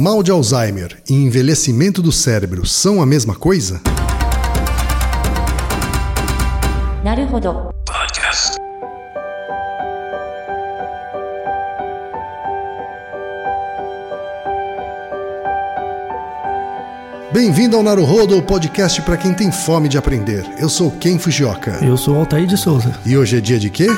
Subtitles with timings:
[0.00, 3.80] Mal de Alzheimer e envelhecimento do cérebro são a mesma coisa?
[7.02, 7.74] Naruhodo.
[7.84, 8.56] Podcast.
[17.32, 20.46] Bem-vindo ao Naruhodo, o podcast para quem tem fome de aprender.
[20.60, 21.84] Eu sou Ken Fujioka.
[21.84, 22.96] Eu sou Altair de Souza.
[23.04, 23.88] E hoje é dia de quê?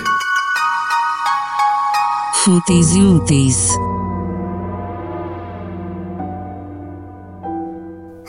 [2.43, 3.69] Fúteis e úteis.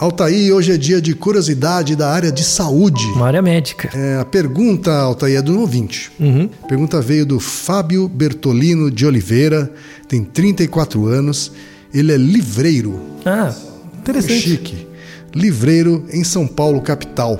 [0.01, 3.03] Altair, hoje é dia de curiosidade da área de saúde.
[3.15, 3.87] Uma área médica.
[3.95, 6.11] É, a pergunta, Altair, é do ouvinte.
[6.19, 6.49] Uhum.
[6.63, 9.71] A pergunta veio do Fábio Bertolino de Oliveira,
[10.07, 11.51] tem 34 anos,
[11.93, 12.99] ele é livreiro.
[13.23, 13.53] Ah,
[13.99, 14.39] interessante.
[14.39, 14.87] Chique.
[15.35, 17.39] Livreiro em São Paulo, capital.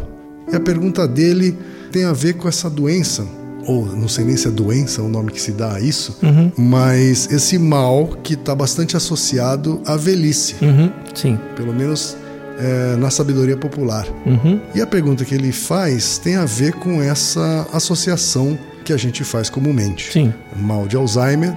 [0.54, 1.58] E a pergunta dele
[1.92, 3.26] tem a ver com essa doença,
[3.66, 6.16] ou não sei nem se é doença o nome que se dá a isso,
[6.56, 11.40] mas esse mal que está bastante associado à velhice, Uhum, sim.
[11.56, 12.16] pelo menos
[12.60, 14.06] é, na sabedoria popular.
[14.26, 14.60] Uhum.
[14.74, 19.24] E a pergunta que ele faz tem a ver com essa associação que a gente
[19.24, 20.34] faz comumente: Sim.
[20.56, 21.56] mal de Alzheimer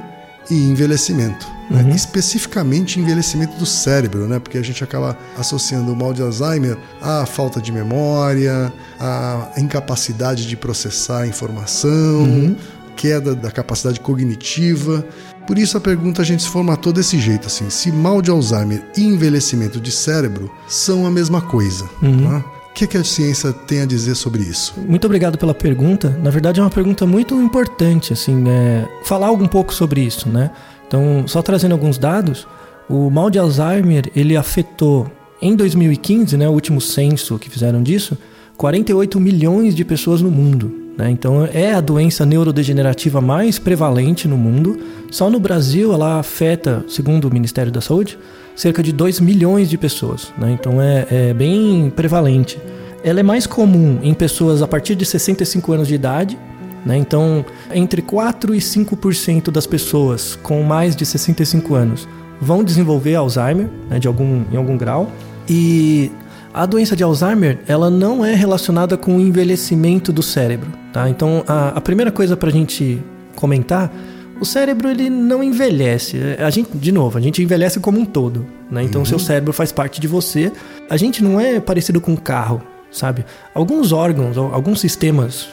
[0.51, 1.47] e envelhecimento.
[1.71, 1.95] né?
[1.95, 4.39] Especificamente envelhecimento do cérebro, né?
[4.39, 10.47] Porque a gente acaba associando o mal de Alzheimer à falta de memória, à incapacidade
[10.47, 12.55] de processar a informação,
[12.97, 15.05] queda da capacidade cognitiva.
[15.47, 18.83] Por isso a pergunta a gente se formatou desse jeito, assim: se mal de Alzheimer
[18.97, 21.85] e envelhecimento de cérebro são a mesma coisa.
[22.01, 22.45] tá?
[22.71, 24.75] O que, que a ciência tem a dizer sobre isso?
[24.89, 26.11] Muito obrigado pela pergunta.
[26.21, 28.89] Na verdade, é uma pergunta muito importante, assim, né?
[29.05, 30.51] Falar um pouco sobre isso, né?
[30.89, 32.49] Então, só trazendo alguns dados,
[32.89, 38.19] o mal de Alzheimer, ele afetou, em 2015, né, o último censo que fizeram disso,
[38.57, 40.84] 48 milhões de pessoas no mundo.
[40.97, 41.11] Né?
[41.11, 44.79] Então, é a doença neurodegenerativa mais prevalente no mundo.
[45.11, 48.19] Só no Brasil, ela afeta, segundo o Ministério da Saúde,
[48.55, 50.33] cerca de 2 milhões de pessoas.
[50.39, 50.53] Né?
[50.53, 52.59] Então, é, é bem prevalente.
[53.03, 56.39] Ela é mais comum em pessoas a partir de 65 anos de idade,
[56.85, 56.97] né?
[56.97, 62.07] Então, entre 4 e 5% das pessoas com mais de 65 anos
[62.41, 65.11] vão desenvolver Alzheimer, né, de algum, em algum grau.
[65.49, 66.11] E
[66.55, 71.11] a doença de Alzheimer, ela não é relacionada com o envelhecimento do cérebro, tá?
[71.11, 73.03] Então, a, a primeira coisa para a gente
[73.35, 73.93] comentar,
[74.41, 76.17] o cérebro ele não envelhece.
[76.39, 78.85] A gente, de novo, a gente envelhece como um todo, né?
[78.85, 80.53] Então, o seu cérebro faz parte de você.
[80.89, 83.25] A gente não é parecido com um carro, sabe?
[83.53, 85.49] Alguns órgãos, alguns sistemas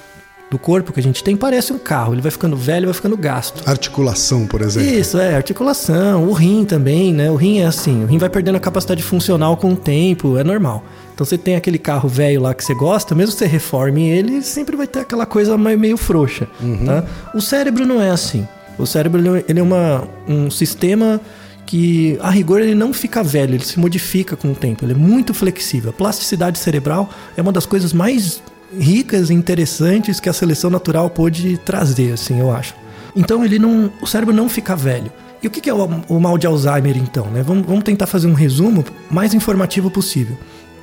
[0.52, 2.14] do corpo que a gente tem parece um carro.
[2.14, 3.64] Ele vai ficando velho, vai ficando gasto.
[3.68, 4.90] Articulação, por exemplo.
[4.90, 7.32] Isso, é, articulação, o rim também, né?
[7.32, 10.44] O rim é assim, o rim vai perdendo a capacidade funcional com o tempo, é
[10.44, 10.84] normal.
[11.16, 14.42] Então você tem aquele carro velho lá que você gosta, mesmo que você reforme ele,
[14.42, 16.48] sempre vai ter aquela coisa mais- meio frouxa,
[16.86, 17.06] tá?
[17.34, 18.46] O cérebro não é assim.
[18.78, 21.22] O cérebro é- ele é uma, um sistema
[21.66, 24.96] que, a rigor, ele não fica velho, ele se modifica com o tempo, ele é
[24.96, 25.92] muito flexível.
[25.92, 28.42] A plasticidade cerebral é uma das coisas mais
[28.78, 32.74] ricas e interessantes que a seleção natural pôde trazer, assim, eu acho.
[33.16, 35.12] Então ele não, o cérebro não fica velho.
[35.44, 37.26] E o que é o, mal de Alzheimer então?
[37.26, 37.42] Né?
[37.42, 40.38] Vamos, vamos tentar fazer um resumo mais informativo possível.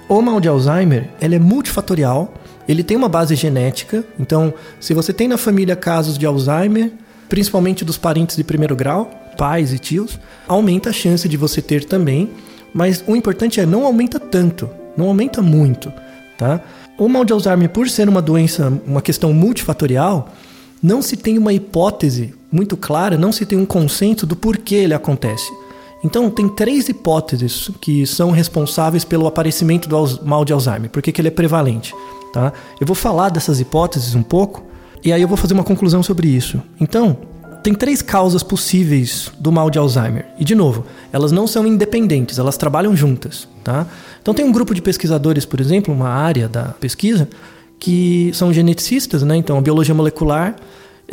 [0.09, 2.35] O mal de Alzheimer ele é multifatorial,
[2.67, 4.05] ele tem uma base genética.
[4.19, 6.91] Então, se você tem na família casos de Alzheimer,
[7.29, 11.85] principalmente dos parentes de primeiro grau, pais e tios, aumenta a chance de você ter
[11.85, 12.31] também.
[12.75, 15.93] Mas o importante é não aumenta tanto, não aumenta muito,
[16.37, 16.61] tá?
[16.99, 20.31] O mal de Alzheimer, por ser uma doença, uma questão multifatorial,
[20.83, 24.95] não se tem uma hipótese muito clara, não se tem um consenso do porquê ele
[24.95, 25.49] acontece.
[26.05, 31.13] Então, tem três hipóteses que são responsáveis pelo aparecimento do mal de Alzheimer, por que
[31.13, 31.95] que ele é prevalente.
[32.33, 32.53] Tá?
[32.81, 34.65] Eu vou falar dessas hipóteses um pouco
[35.05, 36.61] e aí eu vou fazer uma conclusão sobre isso.
[36.81, 37.17] Então,
[37.63, 40.27] tem três causas possíveis do mal de Alzheimer.
[40.39, 43.49] E, de novo, elas não são independentes, elas trabalham juntas.
[43.63, 43.87] Tá?
[44.21, 47.29] Então, tem um grupo de pesquisadores, por exemplo, uma área da pesquisa,
[47.79, 49.37] que são geneticistas, né?
[49.37, 50.57] então a biologia molecular.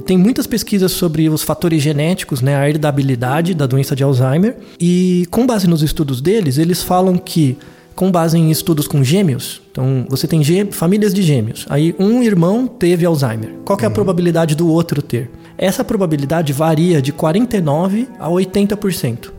[0.06, 5.26] Tem muitas pesquisas sobre os fatores genéticos, né, a herdabilidade da doença de Alzheimer, e
[5.32, 7.58] com base nos estudos deles, eles falam que,
[7.96, 12.68] com base em estudos com gêmeos, então você tem famílias de gêmeos, aí um irmão
[12.68, 13.52] teve Alzheimer.
[13.64, 15.32] Qual que é a probabilidade do outro ter?
[15.58, 19.32] Essa probabilidade varia de 49 a 80%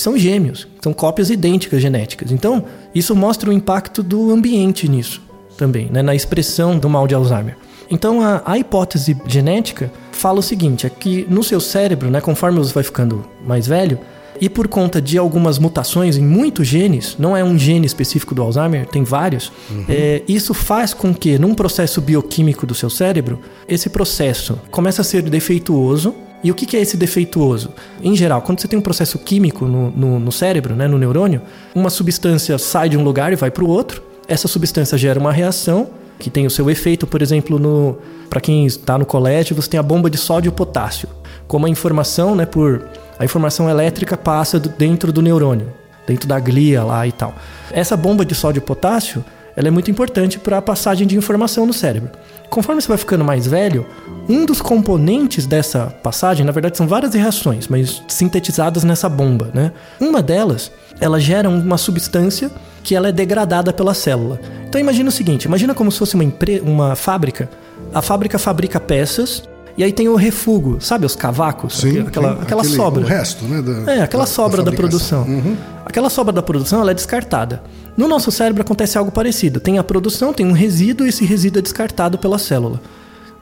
[0.00, 2.32] são gêmeos, são cópias idênticas genéticas.
[2.32, 2.64] Então,
[2.94, 5.22] isso mostra o impacto do ambiente nisso
[5.56, 7.56] também, né, na expressão do mal de Alzheimer.
[7.90, 12.58] Então, a, a hipótese genética fala o seguinte: é que no seu cérebro, né, conforme
[12.58, 13.98] você vai ficando mais velho,
[14.40, 18.42] e por conta de algumas mutações em muitos genes, não é um gene específico do
[18.42, 19.52] Alzheimer, tem vários,
[19.88, 25.04] é, isso faz com que, num processo bioquímico do seu cérebro, esse processo comece a
[25.04, 27.70] ser defeituoso E o que, que é esse defeituoso?
[28.02, 31.42] Em geral, quando você tem um processo químico no, no, no cérebro, né, no neurônio,
[31.74, 34.02] uma substância sai de um lugar e vai para o outro.
[34.26, 35.88] Essa substância gera uma reação
[36.18, 37.96] que tem o seu efeito, por exemplo, no
[38.28, 41.08] para quem está no colégio, você tem a bomba de sódio e potássio.
[41.48, 42.86] Como a informação, né, por
[43.20, 45.70] a informação elétrica passa dentro do neurônio,
[46.06, 47.34] dentro da glia lá e tal.
[47.70, 49.22] Essa bomba de sódio e potássio,
[49.54, 52.08] ela é muito importante para a passagem de informação no cérebro.
[52.48, 53.86] Conforme você vai ficando mais velho,
[54.26, 59.70] um dos componentes dessa passagem, na verdade são várias reações, mas sintetizadas nessa bomba, né?
[60.00, 62.50] Uma delas, ela gera uma substância
[62.82, 64.40] que ela é degradada pela célula.
[64.66, 66.24] Então imagina o seguinte, imagina como se fosse uma,
[66.62, 67.50] uma fábrica.
[67.92, 69.42] A fábrica fabrica peças
[69.76, 71.78] e aí tem o refugo, sabe os cavacos?
[71.78, 73.02] Sim, aquela, sim, aquela aquele- sobra.
[73.02, 75.22] o resto, né, da- é, aquela da- sobra da da, produção.
[75.22, 75.56] Uhum.
[75.84, 77.62] Aquela sobra da produção ela é descartada.
[77.96, 79.58] No nosso cérebro acontece algo parecido.
[79.60, 82.80] Tem a produção, tem um resíduo e esse resíduo é descartado pela célula.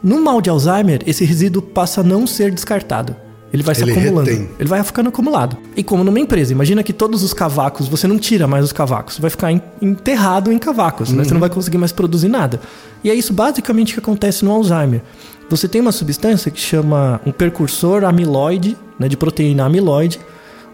[0.02, 3.14] No mal de Alzheimer, esse resíduo passa a não ser descartado.
[3.52, 4.28] Ele vai se Ele acumulando.
[4.28, 4.48] retém.
[4.58, 5.56] Ele vai ficando acumulado.
[5.74, 9.14] E como numa empresa, imagina que todos os cavacos, você não tira mais os cavacos,
[9.14, 11.24] você vai ficar en- enterrado em cavacos, né?
[11.24, 12.60] Você não vai conseguir mais produzir nada.
[13.02, 15.00] E é isso basicamente que acontece no Alzheimer.
[15.48, 20.20] Você tem uma substância que chama um precursor amiloide, né, de proteína amiloide.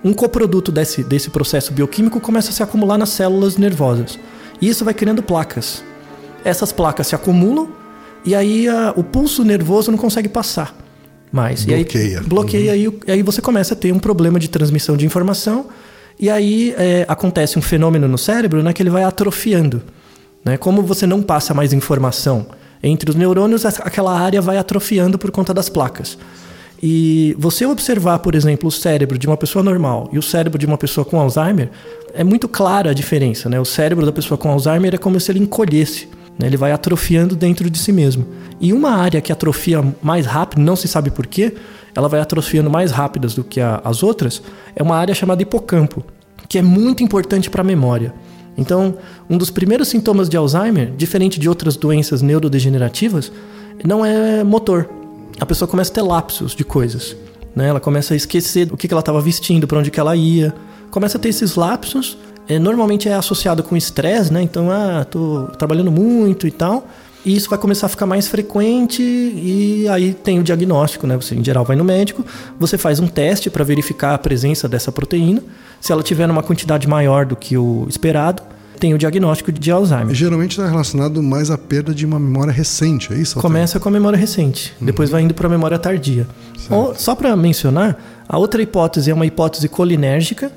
[0.03, 4.19] Um coproduto desse, desse processo bioquímico começa a se acumular nas células nervosas.
[4.61, 5.83] E isso vai criando placas.
[6.45, 7.69] Essas placas se acumulam
[8.25, 10.77] e aí a- o pulso nervoso não consegue passar
[11.33, 11.65] mais.
[11.65, 12.05] Bloqueia.
[12.05, 14.97] E aí, bloqueia e, o- e aí você começa a ter um problema de transmissão
[14.97, 15.67] de informação
[16.19, 19.81] e aí é, acontece um fenômeno no cérebro né, que ele vai atrofiando.
[20.45, 20.57] Né?
[20.59, 22.47] Como você não passa mais informação
[22.87, 26.19] entre os neurônios, aquela área vai atrofiando por conta das placas.
[26.83, 30.67] E você observar, por exemplo, o cérebro de uma pessoa normal e o cérebro de
[30.67, 31.71] uma pessoa com Alzheimer,
[32.13, 33.49] é muito clara a diferença.
[33.49, 33.59] Né?
[33.59, 36.09] O cérebro da pessoa com Alzheimer é como se ele encolhesse.
[36.39, 36.47] né?
[36.47, 38.27] Ele vai atrofiando dentro de si mesmo.
[38.61, 41.55] E uma área que atrofia mais rápido, não se sabe porquê,
[41.95, 44.43] ela vai atrofiando mais rápidas do que a- as outras,
[44.77, 46.05] é uma área chamada hipocampo,
[46.49, 48.13] que é muito importante para a memória.
[48.57, 48.97] Então,
[49.29, 53.33] um dos primeiros sintomas de Alzheimer, diferente de outras doenças neurodegenerativas,
[53.85, 54.89] não é motor.
[55.41, 57.17] A pessoa começa a ter lapsos de coisas.
[57.55, 57.69] Né?
[57.69, 60.55] Ela começa a esquecer o que ela estava vestindo, para onde ela ia.
[60.91, 62.17] Começa a ter esses lapsos.
[62.49, 64.43] É, normalmente é associado com estresse, né?
[64.43, 66.87] Então, ah, tô trabalhando muito e tal.
[67.25, 71.17] E isso vai começar a ficar mais frequente e aí tem o diagnóstico, né?
[71.17, 72.25] Você em geral vai no médico,
[72.59, 75.43] você faz um teste para verificar a presença dessa proteína.
[75.81, 78.43] Se ela tiver numa quantidade maior do que o esperado,
[78.79, 80.15] tem o diagnóstico de Alzheimer.
[80.15, 83.41] Geralmente está relacionado mais à perda de uma memória recente, é isso?
[83.41, 86.27] Começa com a memória recente, depois vai indo para a memória tardia.
[86.69, 90.53] Ou, só para mencionar, a outra hipótese é uma hipótese colinérgica.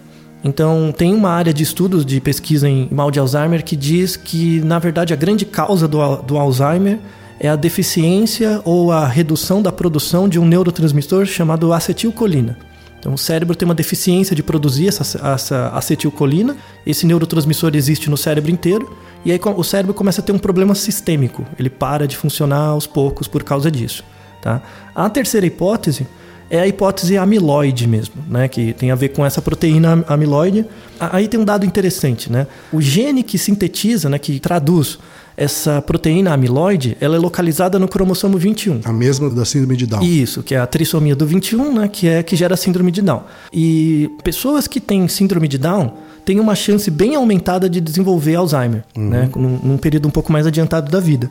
[0.47, 4.61] Então, tem uma área de estudos de pesquisa em mal de Alzheimer que diz que,
[4.61, 6.99] na verdade, a grande causa do, do Alzheimer
[7.37, 12.57] é a deficiência ou a redução da produção de um neurotransmissor chamado acetilcolina.
[12.97, 16.55] Então, o cérebro tem uma deficiência de produzir essa, essa acetilcolina.
[16.85, 18.97] Esse neurotransmissor existe no cérebro inteiro.
[19.25, 21.45] E aí o cérebro começa a ter um problema sistêmico.
[21.59, 24.01] Ele para de funcionar aos poucos por causa disso.
[24.41, 24.61] Tá?
[24.95, 26.07] A terceira hipótese
[26.49, 28.47] é a hipótese amiloide mesmo, né?
[28.47, 30.65] que tem a ver com essa proteína am- amiloide.
[30.99, 32.31] Aí tem um dado interessante.
[32.31, 32.47] Né?
[32.71, 34.97] O gene que sintetiza, né, que traduz
[35.35, 38.81] essa proteína amiloide, ela é localizada no cromossomo 21.
[38.85, 40.01] A mesma da síndrome de Down.
[40.03, 43.01] Isso, que é a trissomia do 21, né, que é que gera a síndrome de
[43.03, 43.21] Down.
[43.53, 45.93] E pessoas que têm síndrome de Down
[46.25, 50.47] têm uma chance bem aumentada de desenvolver Alzheimer, né, num, num período um pouco mais
[50.47, 51.29] adiantado da vida.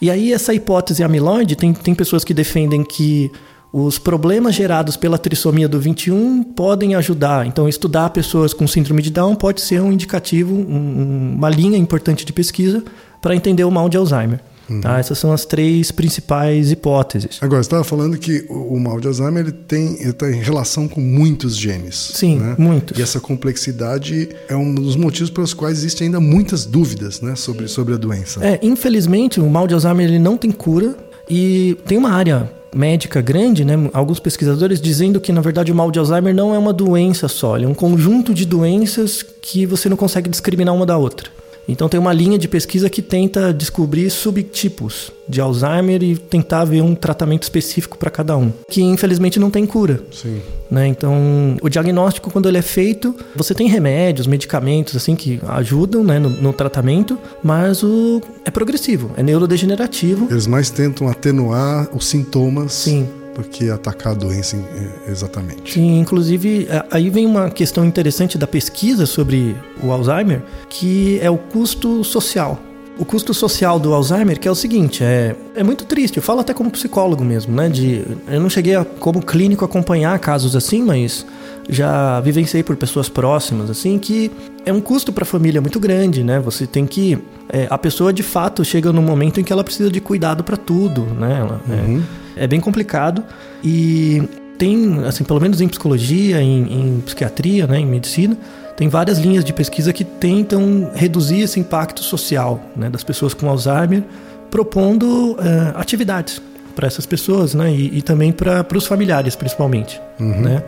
[0.00, 3.32] E aí essa hipótese amiloide tem, tem pessoas que defendem que
[3.72, 7.46] os problemas gerados pela trissomia do 21 podem ajudar.
[7.46, 12.24] Então, estudar pessoas com síndrome de Down pode ser um indicativo, um- uma linha importante
[12.24, 12.82] de pesquisa
[13.20, 14.40] para entender o mal de Alzheimer.
[14.82, 14.98] Tá?
[14.98, 17.38] Essas são as três principais hipóteses.
[17.40, 20.42] Agora, você estava falando que o, o mal de Alzheimer ele tem, ele tá em
[20.42, 21.94] relação com muitos genes.
[22.14, 22.54] Sim, né?
[22.58, 22.98] muitos.
[22.98, 27.66] E essa complexidade é um dos motivos pelos quais existem ainda muitas dúvidas né, sobre,
[27.66, 28.44] sobre a doença.
[28.44, 30.96] É, infelizmente, o mal de Alzheimer ele não tem cura
[31.30, 33.74] e tem uma área médica grande, né?
[33.92, 37.58] Alguns pesquisadores dizendo que na verdade o mal de Alzheimer não é uma doença só,
[37.58, 41.37] é um conjunto de doenças que você não consegue discriminar uma da outra.
[41.68, 46.80] Então tem uma linha de pesquisa que tenta descobrir subtipos de Alzheimer e tentar ver
[46.80, 50.00] um tratamento específico para cada um, que infelizmente não tem cura.
[50.10, 50.40] Sim.
[50.70, 50.86] né?
[50.86, 56.18] Então, o diagnóstico, quando ele é feito, você tem remédios, medicamentos, assim, que ajudam né,
[56.18, 60.28] no, no tratamento, mas o, é progressivo, é neurodegenerativo.
[60.30, 63.06] Eles mais tentam atenuar os sintomas Sim.
[63.42, 65.74] Do que atacar a doença eh, exatamente.
[65.74, 71.30] Sim, inclusive, a- aí vem uma questão interessante da pesquisa sobre o Alzheimer, que é
[71.30, 72.60] o custo social.
[72.98, 76.16] O custo social do Alzheimer, que é o seguinte, é, é muito triste.
[76.16, 77.68] Eu falo até como psicólogo mesmo, né?
[77.68, 81.24] De, eu não cheguei a, como clínico a acompanhar casos assim, mas
[81.68, 84.30] já vivenciei por pessoas próximas, assim, que
[84.64, 86.40] é um custo para a família muito grande, né?
[86.40, 87.18] Você tem que.
[87.50, 90.56] É, a pessoa de fato chega num momento em que ela precisa de cuidado para
[90.56, 91.38] tudo, né?
[91.40, 92.02] Ela, Uhum.
[92.36, 93.22] é, é bem complicado
[93.62, 94.22] e
[94.58, 98.36] tem, assim, pelo menos em psicologia, em, em psiquiatria, né, em medicina,
[98.76, 103.48] tem várias linhas de pesquisa que tentam reduzir esse impacto social né, das pessoas com
[103.48, 104.04] Alzheimer,
[104.50, 106.40] propondo eh, atividades
[106.74, 110.62] para essas pessoas, né, e, e também para os familiares, principalmente, né.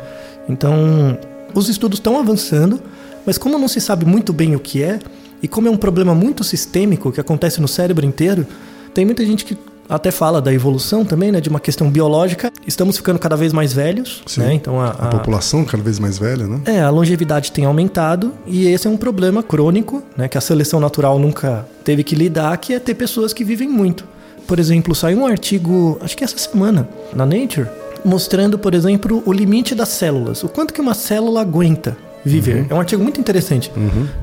[0.48, 1.16] Então,
[1.54, 2.80] os estudos estão avançando,
[3.24, 4.98] mas como não se sabe muito bem o que é
[5.42, 8.46] e como é um problema muito sistêmico que acontece no cérebro inteiro,
[8.92, 9.56] tem muita gente que
[9.90, 12.50] até fala da evolução também, né, de uma questão biológica.
[12.66, 14.40] Estamos ficando cada vez mais velhos, Sim.
[14.40, 14.54] né?
[14.54, 16.60] Então a, A a- população cada vez mais velha, né?
[16.64, 20.78] é, a longevidade tem aumentado e esse é um problema crônico, né, que a seleção
[20.80, 24.04] natural nunca teve que lidar, que é ter pessoas que vivem muito.
[24.46, 27.66] Por exemplo, saiu um artigo, acho que essa semana, na Nature,
[28.04, 32.66] mostrando, por exemplo, o limite das células, o quanto que uma célula aguenta viver.
[32.68, 33.70] É um artigo muito interessante,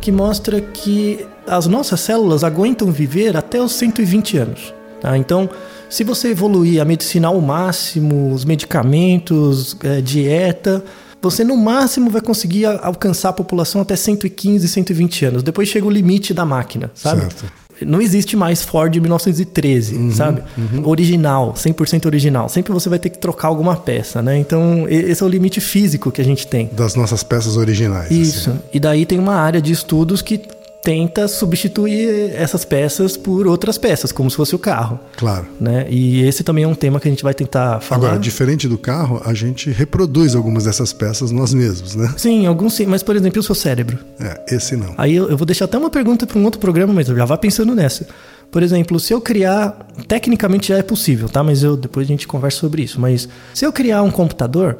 [0.02, 4.74] que mostra que as nossas células aguentam viver até os 120 anos.
[5.02, 5.18] Tá?
[5.18, 5.50] Então,
[5.90, 10.84] se você evoluir a medicina ao máximo, os medicamentos, eh, dieta,
[11.22, 15.44] você no máximo vai conseguir alcançar a população até 115, 120 anos.
[15.44, 17.22] Depois chega o limite da máquina, sabe?
[17.22, 17.46] Certo.
[17.86, 20.42] Não existe mais Ford de 1913, sabe?
[20.84, 22.50] Original, 100% original.
[22.50, 24.38] Sempre você vai ter que trocar alguma peça, né?
[24.38, 26.70] Então, esse é o limite físico que a gente tem.
[26.74, 28.08] Das nossas peças originais.
[28.08, 28.22] assim.
[28.22, 28.60] Isso.
[28.74, 30.42] E daí tem uma área de estudos que
[30.88, 35.46] tenta substituir essas peças por outras peças, como se fosse o carro, Claro.
[35.60, 35.86] né?
[35.90, 38.06] E esse também é um tema que a gente vai tentar falar.
[38.08, 42.14] Agora, diferente do carro, a gente reproduz algumas dessas peças nós mesmos, né?
[42.16, 44.00] Sim, alguns sim, mas por exemplo, o seu cérebro.
[44.18, 44.94] É, esse não.
[44.98, 47.26] Aí eu, eu vou deixar até uma pergunta para um outro programa, mas eu já
[47.26, 48.08] vá pensando nessa.
[48.50, 49.78] Por exemplo, se eu criar,
[50.08, 51.44] tecnicamente já é possível, tá?
[51.44, 52.98] Mas eu depois a gente conversa sobre isso.
[52.98, 54.78] Mas se eu criar um computador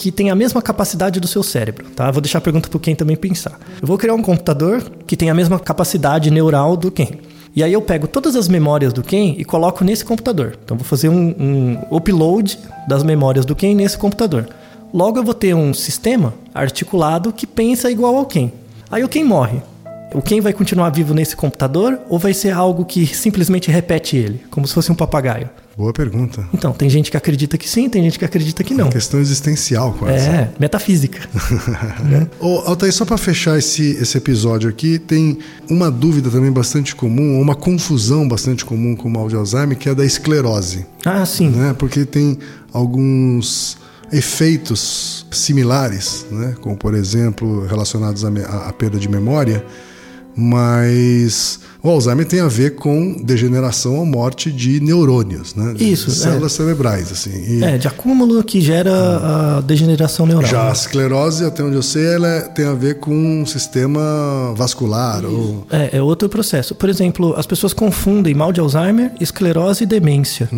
[0.00, 2.10] que tem a mesma capacidade do seu cérebro, tá?
[2.10, 3.60] Vou deixar a pergunta para quem também pensar.
[3.82, 7.18] Eu vou criar um computador que tem a mesma capacidade neural do Ken.
[7.54, 10.58] E aí eu pego todas as memórias do Ken e coloco nesse computador.
[10.64, 14.48] Então vou fazer um, um upload das memórias do Ken nesse computador.
[14.90, 18.50] Logo eu vou ter um sistema articulado que pensa igual ao Ken.
[18.90, 19.60] Aí o Ken morre.
[20.14, 24.40] O Ken vai continuar vivo nesse computador ou vai ser algo que simplesmente repete ele,
[24.50, 25.50] como se fosse um papagaio?
[25.80, 26.46] Boa pergunta.
[26.52, 28.90] Então, tem gente que acredita que sim, tem gente que acredita que não.
[28.90, 30.26] Questão existencial, quase.
[30.26, 31.18] É, metafísica.
[32.38, 35.38] Ô, Altair, só para fechar esse, esse episódio aqui, tem
[35.70, 39.74] uma dúvida também bastante comum, ou uma confusão bastante comum com o mal de Alzheimer,
[39.78, 41.48] que é da esclerose, Ah, sim.
[41.48, 41.74] né?
[41.78, 42.38] Porque tem
[42.74, 43.78] alguns
[44.12, 46.56] efeitos similares, né?
[46.60, 49.64] Como, por exemplo, relacionados à perda de memória,
[50.36, 55.74] mas o Alzheimer tem a ver com degeneração ou morte de neurônios, né?
[55.74, 57.30] De Isso, Células cerebrais, assim.
[57.58, 58.90] E- É, de acúmulo que gera
[59.56, 60.48] a degeneração neural.
[60.50, 64.52] Já a esclerose, até onde eu sei, ela é- tem a ver com um sistema
[64.56, 65.24] vascular.
[65.24, 65.66] Ou...
[65.70, 66.74] É, é outro processo.
[66.74, 70.48] Por exemplo, as pessoas confundem mal de Alzheimer, esclerose e demência.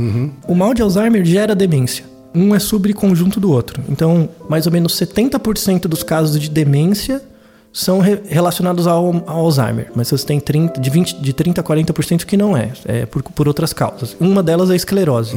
[0.47, 2.05] O mal de Alzheimer gera demência.
[2.35, 3.83] Um é subconjunto do outro.
[3.89, 7.21] Então, mais ou menos 70% dos casos de demência
[7.73, 9.91] são re- relacionados ao, ao Alzheimer.
[9.95, 12.71] Mas você tem 30, de, 20, de 30% a 40% que não é.
[12.85, 14.15] É por, por outras causas.
[14.21, 15.35] Uma delas é a esclerose.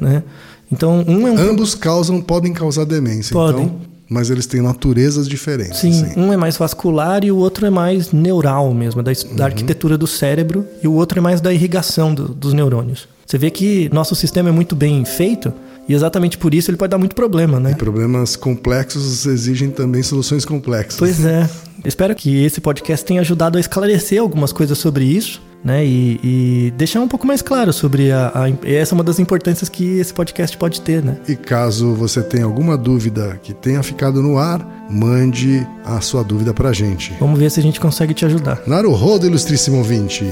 [0.00, 0.22] Né?
[0.70, 3.32] Então, um é um Ambos causam, podem causar demência.
[3.32, 3.64] Podem.
[3.66, 5.78] Então, mas eles têm naturezas diferentes.
[5.80, 6.20] Sim, assim.
[6.20, 9.98] um é mais vascular e o outro é mais neural mesmo, da, es- da arquitetura
[9.98, 13.08] do cérebro, e o outro é mais da irrigação do- dos neurônios.
[13.26, 15.52] Você vê que nosso sistema é muito bem feito
[15.88, 17.74] e exatamente por isso ele pode dar muito problema, né?
[17.74, 20.98] Problemas complexos exigem também soluções complexas.
[20.98, 21.48] Pois é.
[21.84, 25.84] Espero que esse podcast tenha ajudado a esclarecer algumas coisas sobre isso, né?
[25.86, 29.68] E, e deixar um pouco mais claro sobre a, a- Essa é uma das importâncias
[29.68, 31.18] que esse podcast pode ter, né?
[31.28, 36.52] E caso você tenha alguma dúvida que tenha ficado no ar, mande a sua dúvida
[36.52, 37.12] pra gente.
[37.20, 38.60] Vamos ver se a gente consegue te ajudar.
[38.66, 40.24] Naruhodo, ilustríssimo ouvinte.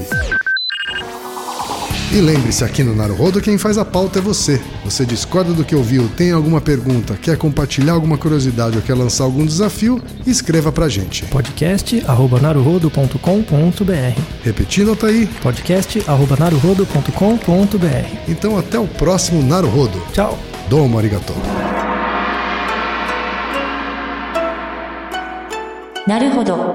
[2.14, 4.60] E lembre-se, aqui no Naruhodo, quem faz a pauta é você.
[4.84, 9.24] Você discorda do que ouviu, tem alguma pergunta, quer compartilhar alguma curiosidade ou quer lançar
[9.24, 10.02] algum desafio?
[10.26, 11.24] Escreva pra gente.
[11.26, 15.28] Podcast arroba naruhodo.com.br Repetindo, Altair.
[15.42, 20.02] podcast arroba naruhodo.com.br Então até o próximo Naruhodo.
[20.12, 20.38] Tchau!
[20.68, 21.32] Domo arigato.
[26.10, 26.74] なるほど。